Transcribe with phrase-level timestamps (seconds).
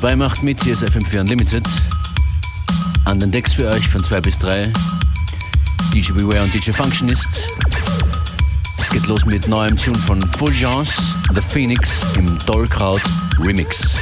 [0.00, 1.64] Dabei, macht mit, hier ist FM4 Unlimited.
[3.04, 4.72] An den Decks für euch von 2 bis 3
[5.92, 7.48] DJ Beware und DJ Functionist.
[8.78, 10.92] Es geht los mit neuem Tune von Fulgence,
[11.34, 13.02] The Phoenix im Dollkraut
[13.40, 13.96] Remix.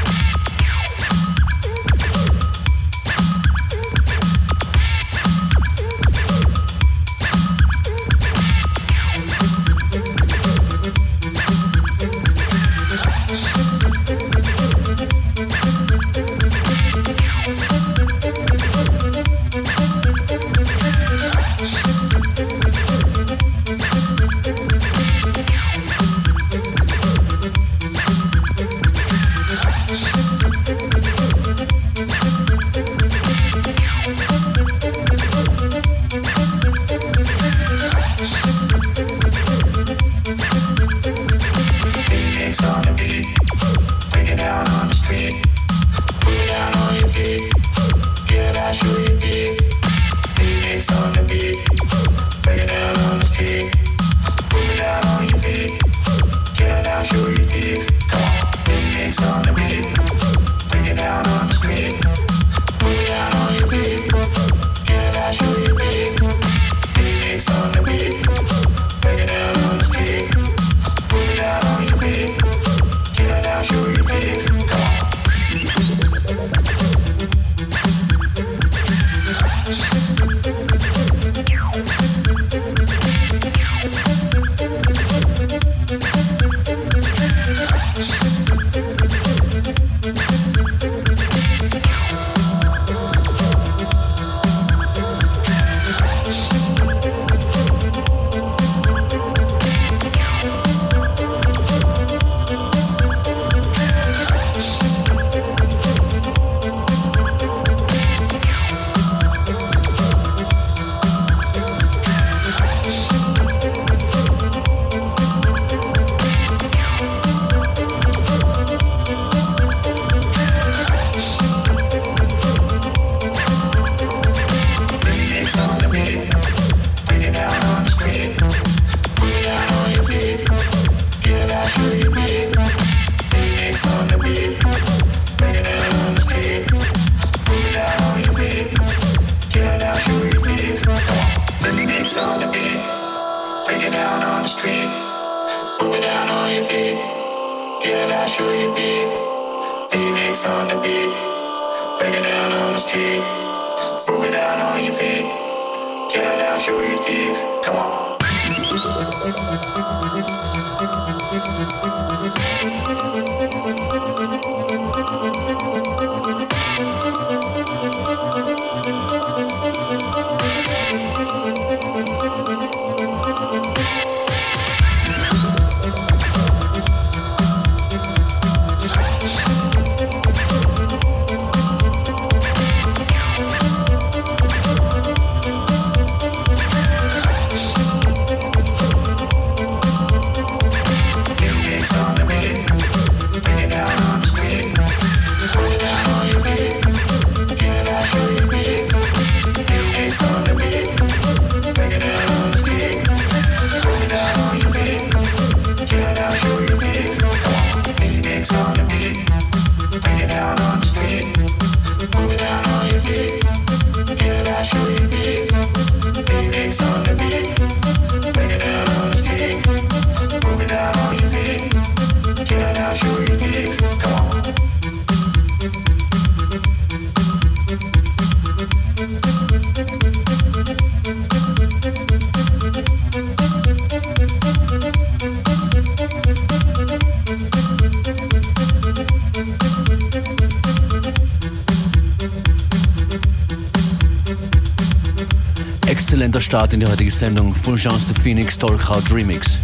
[246.56, 247.54] Start in die heutige Sendung.
[247.54, 249.58] Fulgence de Phoenix Talkout Remix.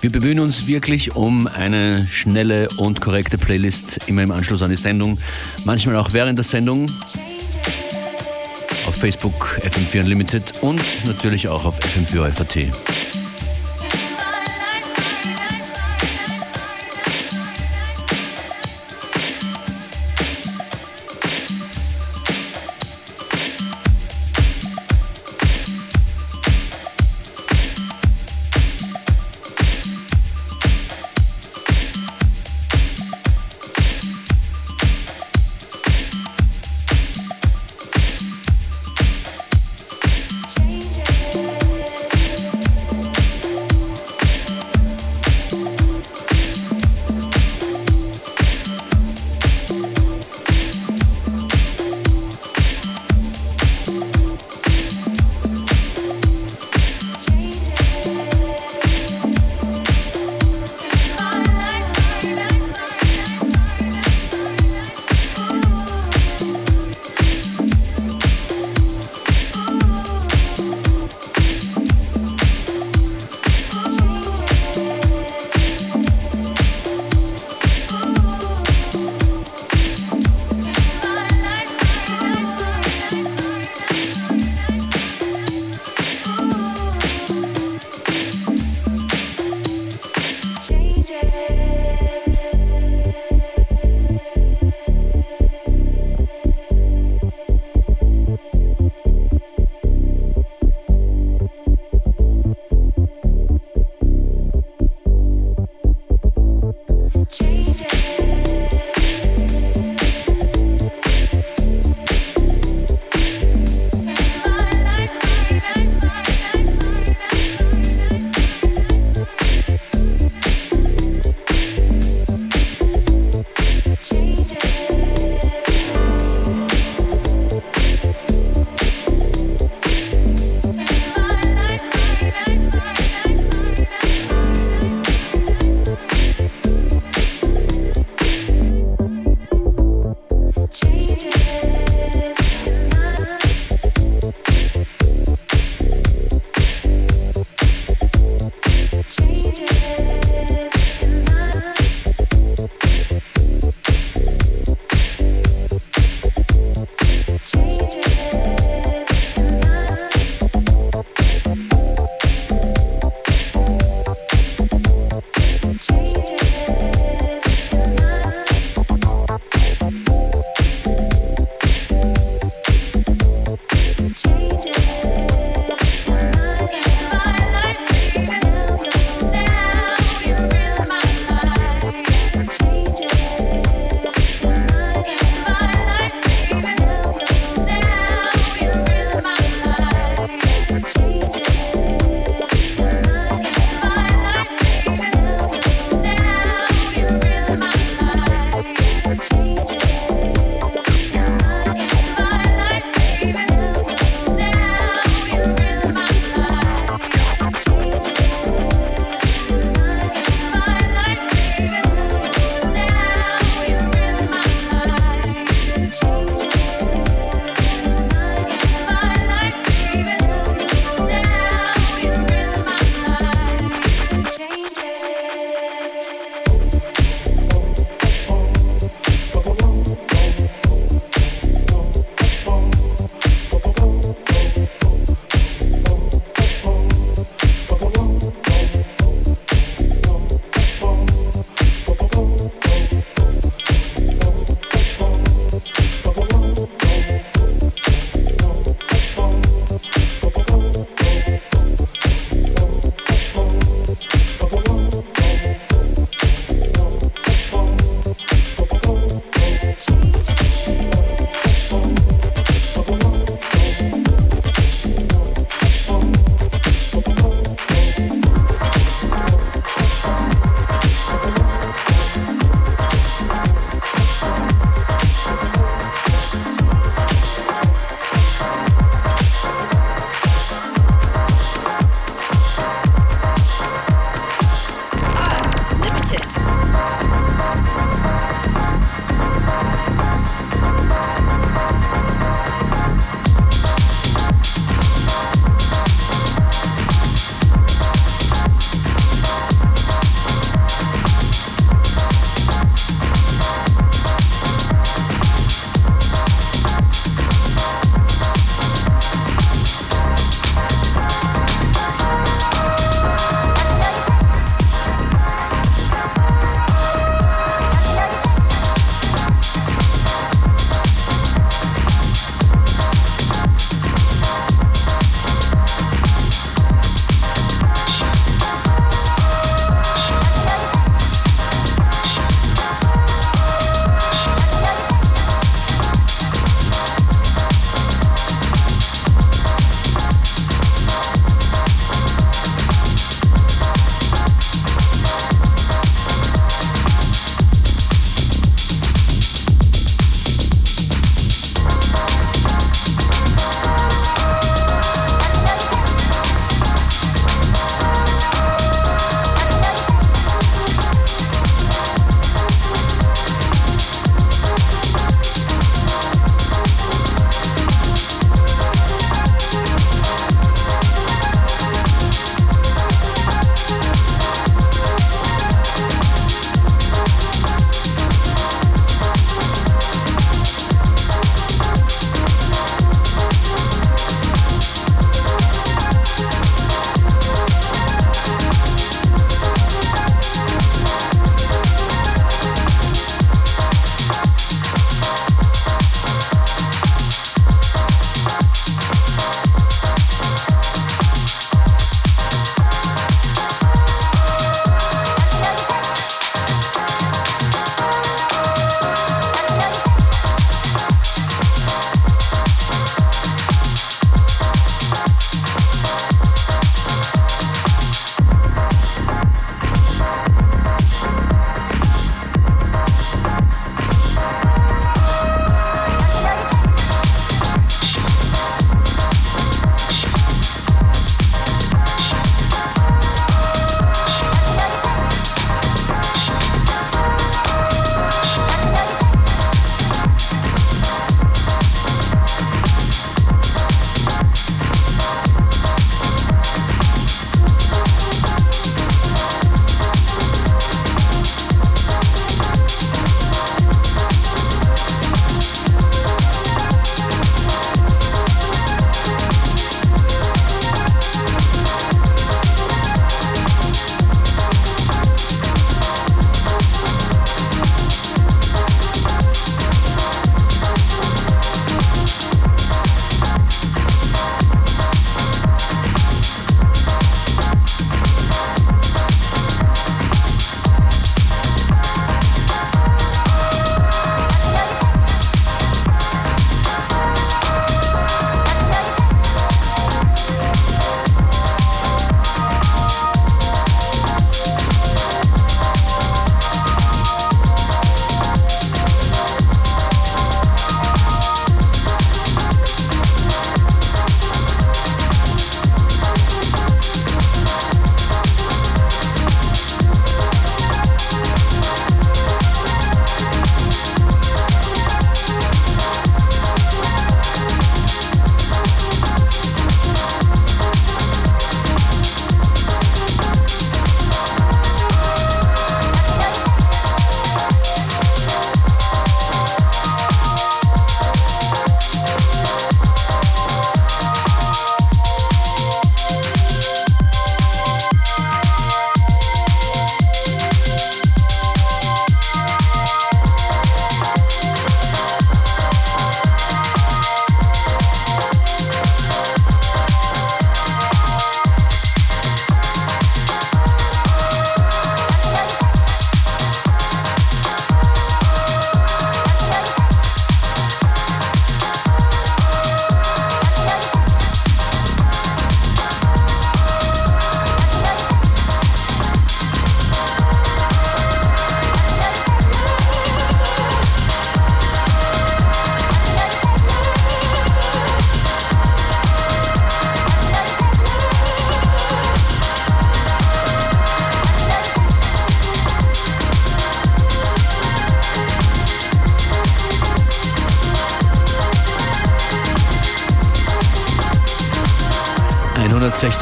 [0.00, 4.76] Wir bemühen uns wirklich um eine schnelle und korrekte Playlist, immer im Anschluss an die
[4.76, 5.16] Sendung,
[5.64, 6.90] manchmal auch während der Sendung.
[8.88, 13.21] Auf Facebook FM4 Unlimited und natürlich auch auf FM4 FAT.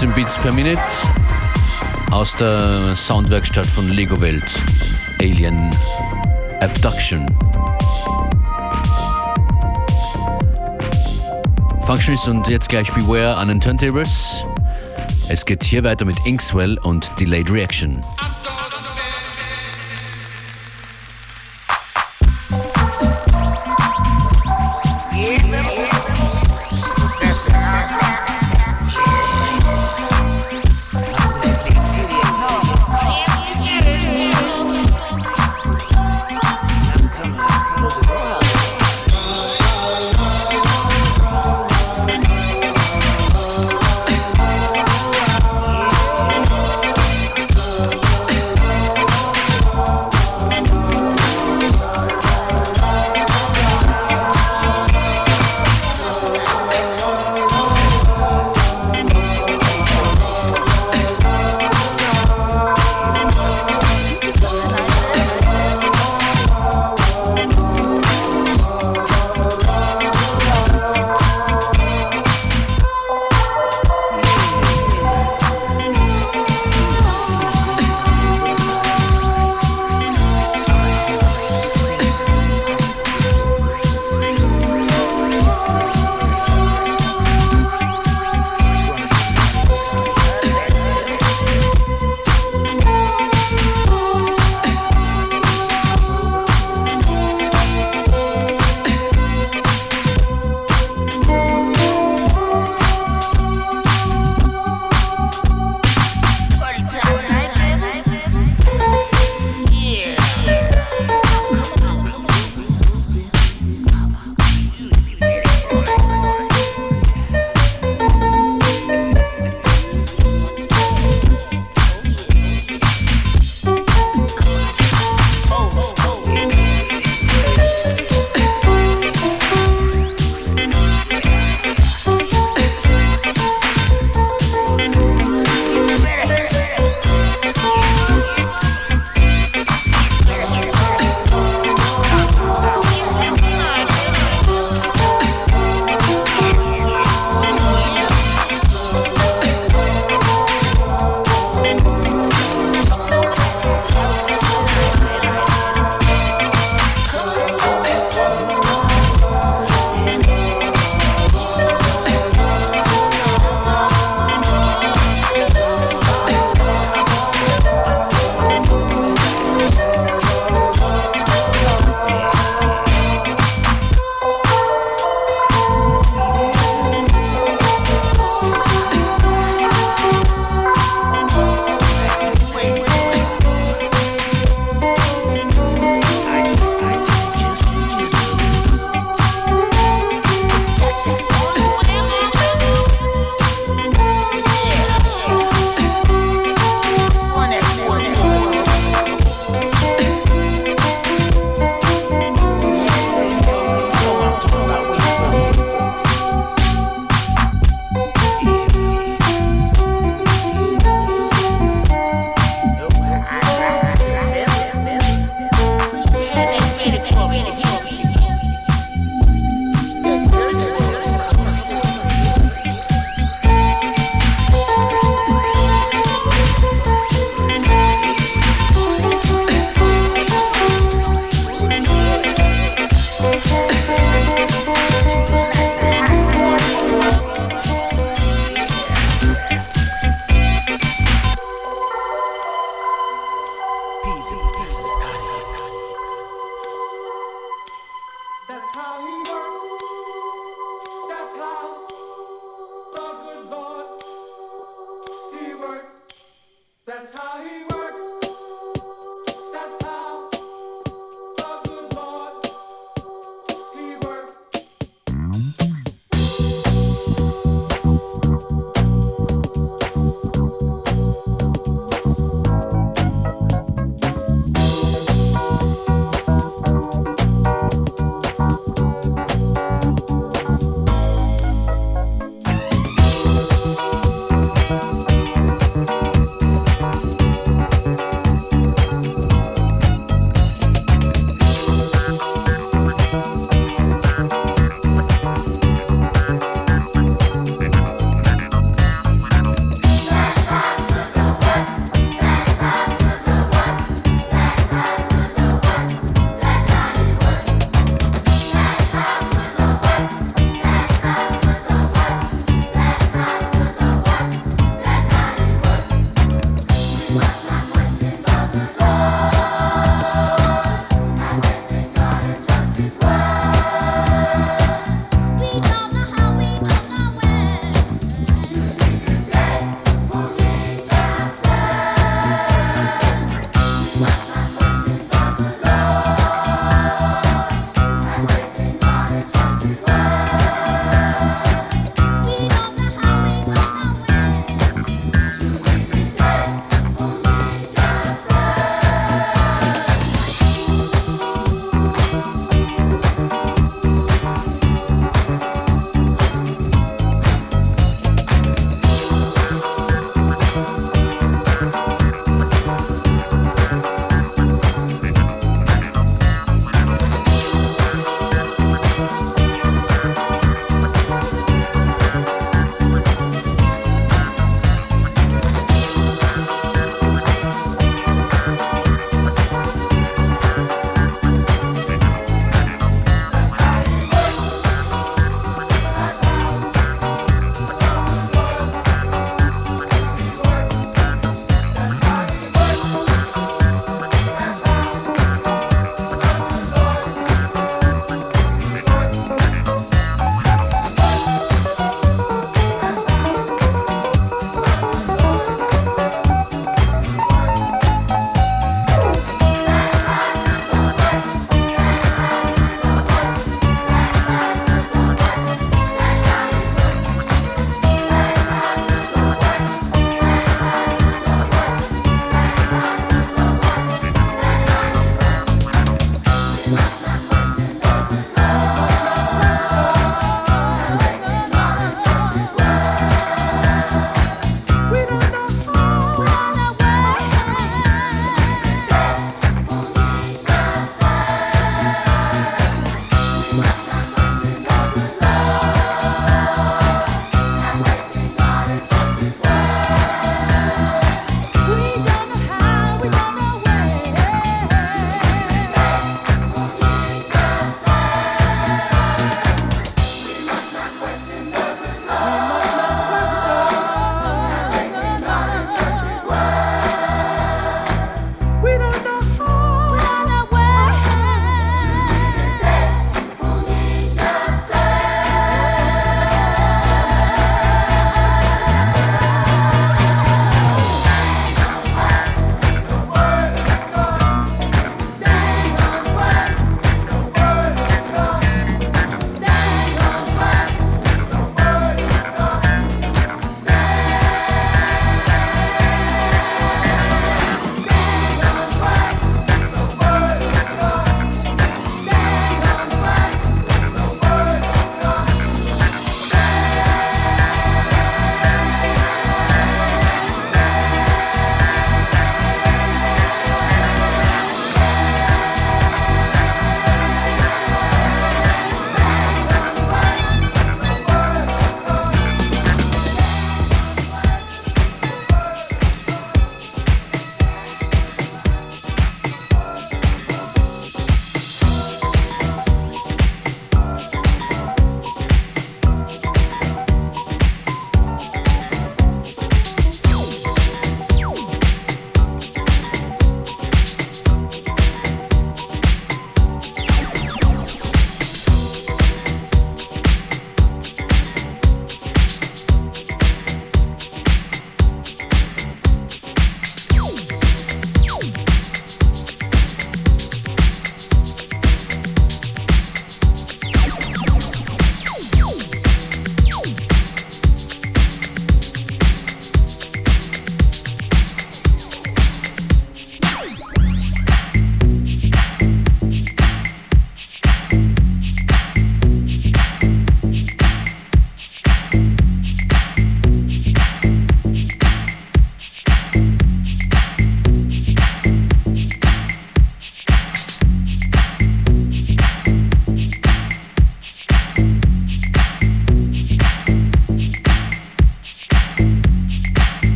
[0.00, 0.80] 116 Beats per Minute
[2.10, 4.42] aus der Soundwerkstatt von Lego Welt.
[5.20, 5.70] Alien
[6.60, 7.26] Abduction.
[11.82, 14.42] Functionist und jetzt gleich Beware an den Turntables.
[15.28, 18.00] Es geht hier weiter mit Inkswell und Delayed Reaction.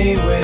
[0.00, 0.39] In the sea with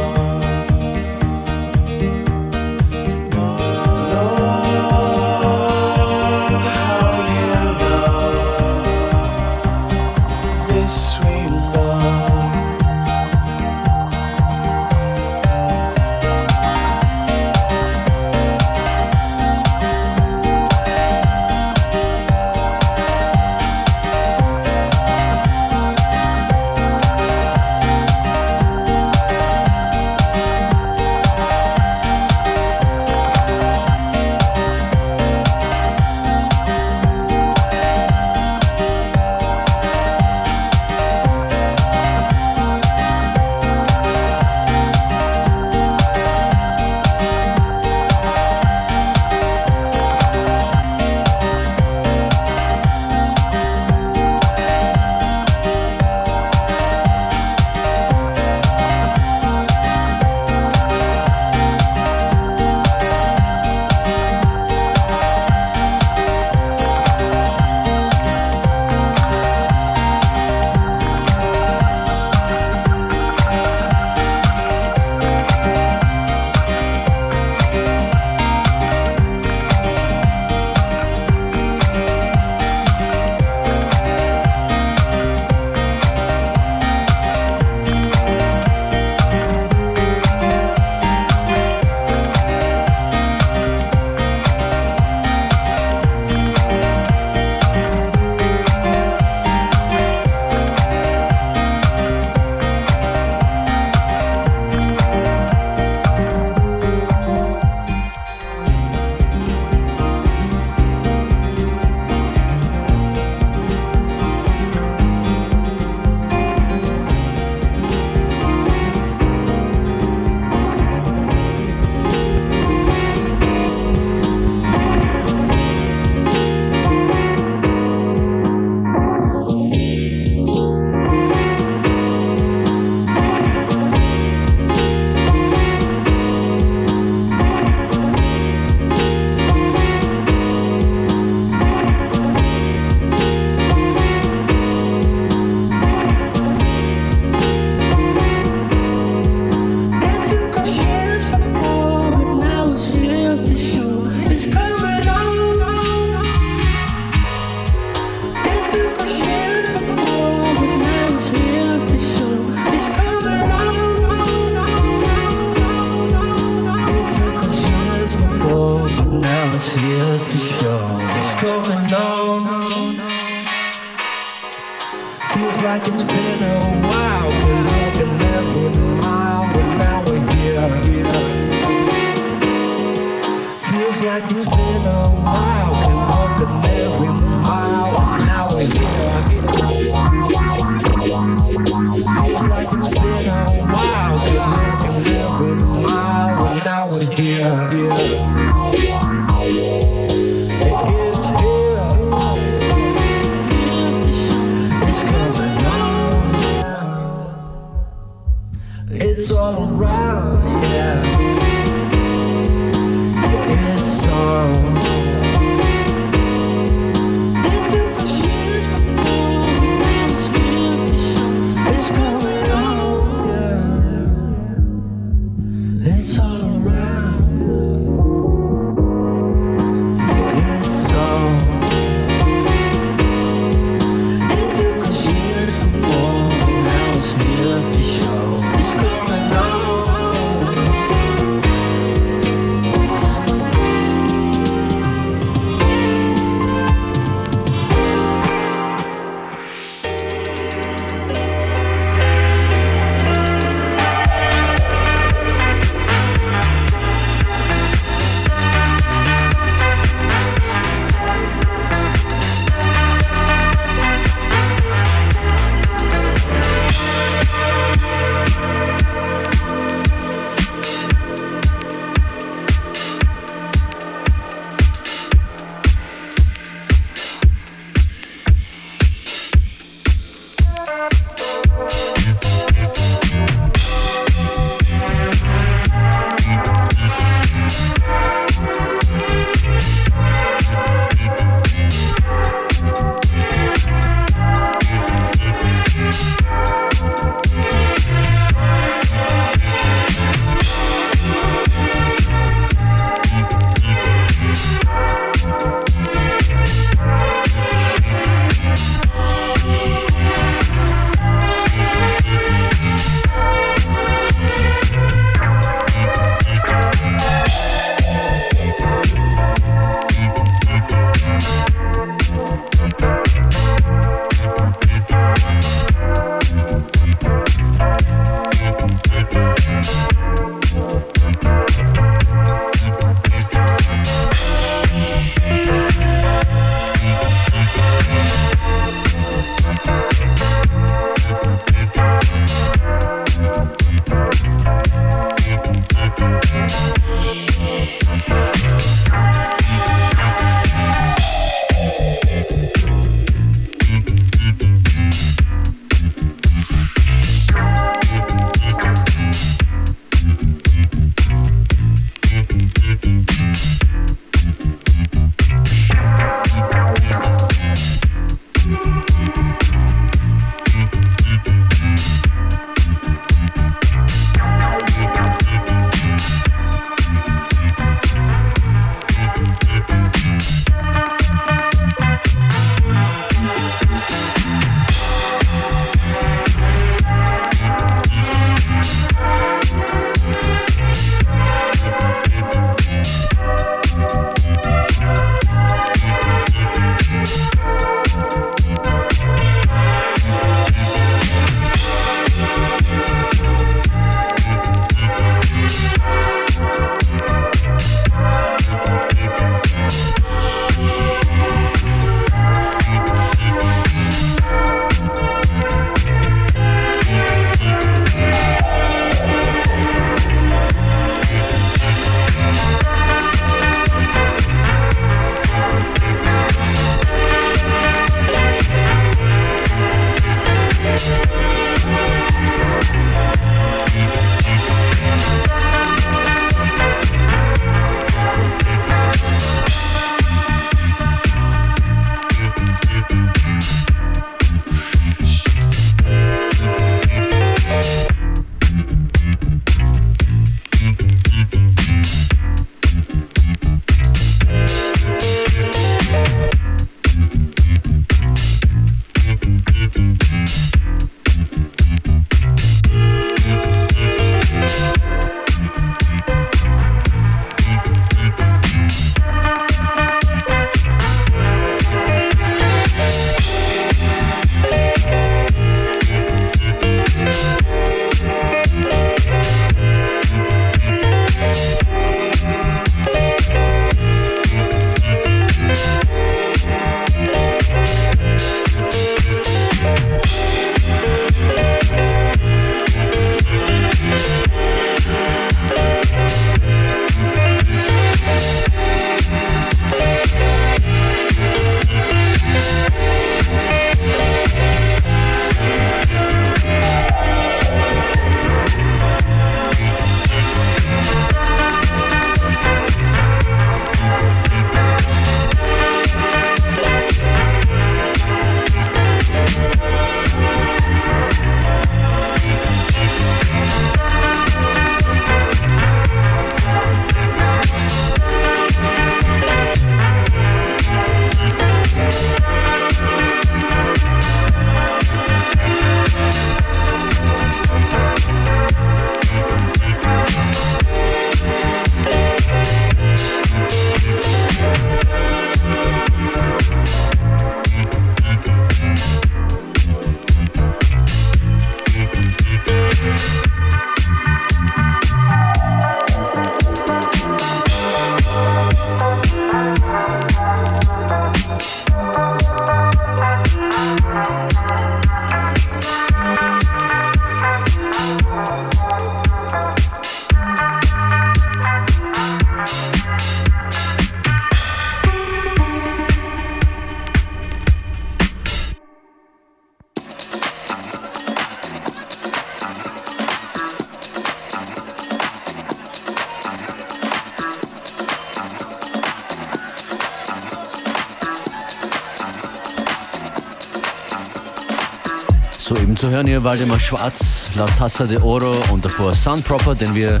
[595.98, 600.00] hören hier Waldemar Schwarz, La Tassa de Oro und davor Sun Proper, den wir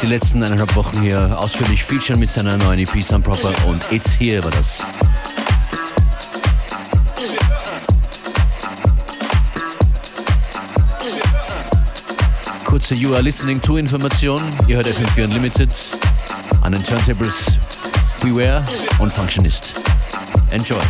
[0.00, 4.18] die letzten eineinhalb Wochen hier ausführlich featuren mit seiner neuen EP Sun Proper und It's
[4.18, 4.82] Here war das.
[12.64, 14.40] Kurze You Are Listening to Information.
[14.68, 15.70] Ihr hört FM4 Unlimited
[16.62, 17.58] an den Turntables
[18.22, 18.64] Beware
[19.00, 19.82] und Functionist.
[20.50, 20.80] Enjoy.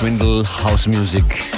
[0.00, 1.49] Swindle House Music.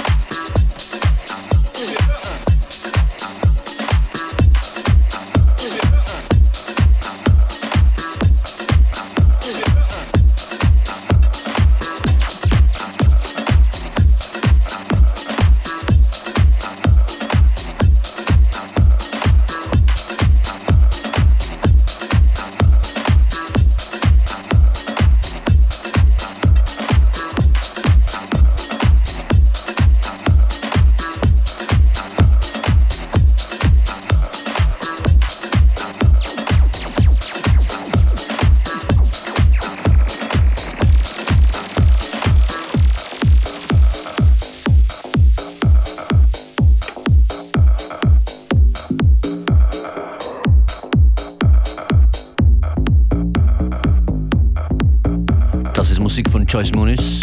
[56.47, 57.21] Joyce Muniz.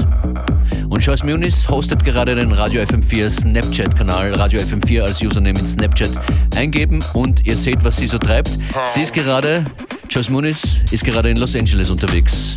[0.88, 4.34] Und Joyce Muniz hostet gerade den Radio FM4 Snapchat-Kanal.
[4.34, 6.11] Radio FM4 als Username in Snapchat
[6.57, 8.59] eingeben und ihr seht, was sie so treibt.
[8.86, 9.64] Sie ist gerade,
[10.09, 12.55] Joyce Muniz ist gerade in Los Angeles unterwegs.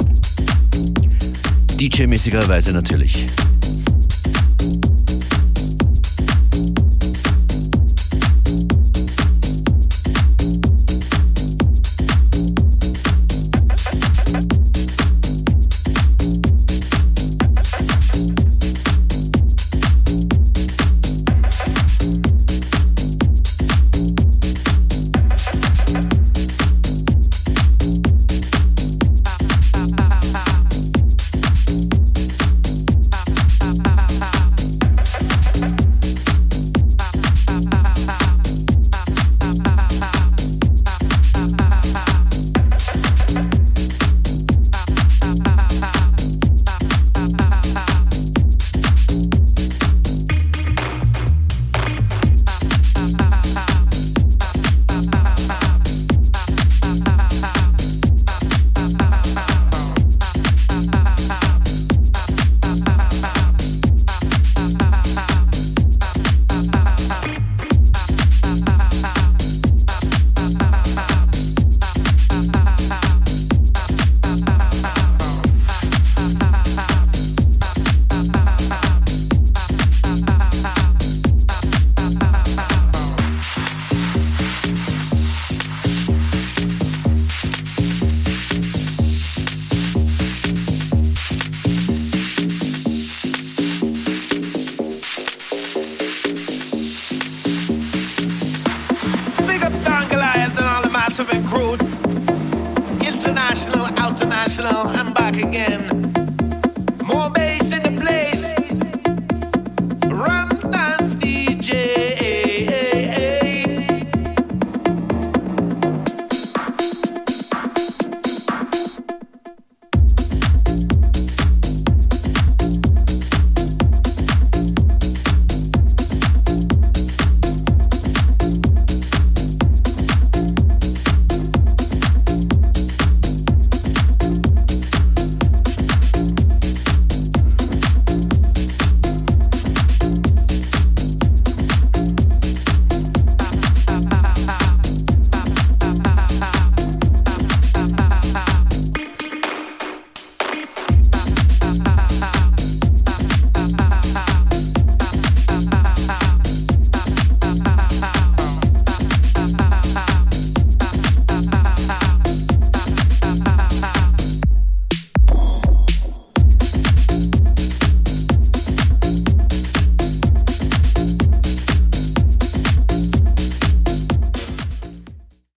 [1.77, 3.27] DJ-mäßigerweise natürlich.